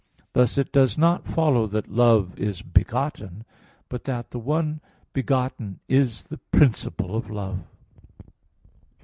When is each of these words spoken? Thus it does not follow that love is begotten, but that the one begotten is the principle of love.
Thus 0.33 0.57
it 0.57 0.71
does 0.71 0.97
not 0.97 1.27
follow 1.27 1.67
that 1.67 1.91
love 1.91 2.35
is 2.35 2.63
begotten, 2.63 3.45
but 3.87 4.05
that 4.05 4.31
the 4.31 4.39
one 4.39 4.81
begotten 5.13 5.79
is 5.87 6.23
the 6.23 6.39
principle 6.39 7.15
of 7.15 7.29
love. 7.29 7.59